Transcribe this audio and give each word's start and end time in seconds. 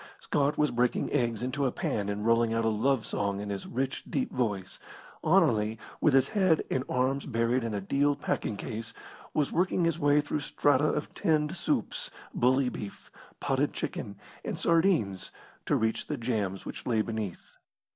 Scott 0.19 0.57
was 0.57 0.71
breaking 0.71 1.13
eggs 1.13 1.43
into 1.43 1.67
a 1.67 1.71
pan 1.71 2.09
and 2.09 2.25
rolling 2.25 2.55
out 2.55 2.65
a 2.65 2.69
love 2.69 3.05
song 3.05 3.39
in 3.39 3.51
his 3.51 3.67
rich, 3.67 4.03
deep 4.09 4.31
voice. 4.31 4.79
Anerley, 5.23 5.77
with 5.99 6.15
his 6.15 6.29
head 6.29 6.63
and 6.71 6.83
arms 6.89 7.27
buried 7.27 7.63
in 7.63 7.75
a 7.75 7.81
deal 7.81 8.15
packing 8.15 8.57
case, 8.57 8.95
was 9.35 9.51
working 9.51 9.85
his 9.85 9.99
way 9.99 10.19
through 10.19 10.39
strata 10.39 10.85
of 10.91 11.13
tinned 11.13 11.55
soups, 11.55 12.09
bully 12.33 12.67
beef, 12.67 13.11
potted 13.39 13.73
chicken, 13.73 14.15
and 14.43 14.57
sardines 14.57 15.29
to 15.67 15.75
reach 15.75 16.07
the 16.07 16.17
jams 16.17 16.65
which 16.65 16.87
lay 16.87 17.03
beneath. 17.03 17.57